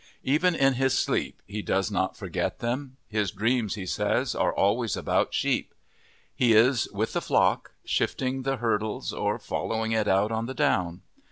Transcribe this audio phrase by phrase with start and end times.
[0.23, 4.97] Even in his sleep he does not forget them; his dreams, he says, are always
[4.97, 5.75] about sheep;
[6.33, 11.03] he is with the flock, shifting the hurdles, or following it out on the down.